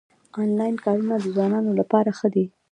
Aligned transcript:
انلاین 0.39 0.75
کارونه 0.85 1.15
د 1.19 1.25
ځوانانو 1.35 1.71
لپاره 1.79 2.09
ښه 2.17 2.27
دي 2.35 2.45